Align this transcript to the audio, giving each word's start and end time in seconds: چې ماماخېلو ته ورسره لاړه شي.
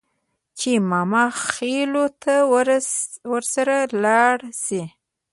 چې 0.59 0.71
ماماخېلو 0.91 2.05
ته 2.23 2.35
ورسره 3.31 3.75
لاړه 4.03 4.49
شي. 4.63 4.83